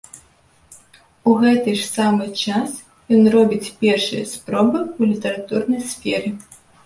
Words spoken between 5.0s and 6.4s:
літаратурнай сферы.